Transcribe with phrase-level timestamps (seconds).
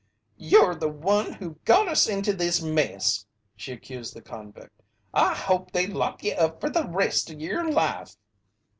[0.39, 4.81] "Ye'r the one who got us into this mess!" she accused the convict.
[5.13, 8.17] "I hope they lock ye up fer the rest o' y'er life!"